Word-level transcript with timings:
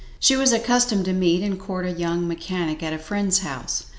She 0.19 0.35
was 0.35 0.51
accustomed 0.51 1.05
to 1.05 1.13
meet 1.13 1.43
and 1.43 1.59
court 1.59 1.85
a 1.85 1.91
young 1.91 2.27
mechanic 2.27 2.81
at 2.81 2.91
a 2.91 2.97
friend's 2.97 3.41
house. 3.45 3.83